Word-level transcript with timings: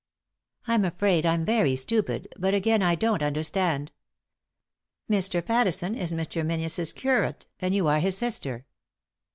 "I'm 0.65 0.83
afraid 0.83 1.27
I'm 1.27 1.45
very 1.45 1.75
stupid, 1.75 2.33
but 2.35 2.55
again 2.55 2.81
I 2.81 2.95
don't 2.95 3.21
understand. 3.21 3.91
Mr. 5.07 5.45
Pattison 5.45 5.93
is 5.93 6.11
Mr. 6.11 6.43
Menzies' 6.43 6.91
curate, 6.91 7.45
and 7.59 7.75
you 7.75 7.85
are 7.85 7.99
his 7.99 8.17
sister." 8.17 8.65